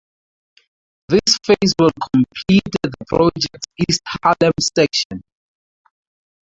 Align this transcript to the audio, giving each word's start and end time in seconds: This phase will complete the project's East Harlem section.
This 1.09 1.37
phase 1.45 1.75
will 1.79 1.91
complete 2.11 2.63
the 2.81 2.89
project's 3.07 3.67
East 3.87 4.01
Harlem 4.07 4.53
section. 4.59 5.21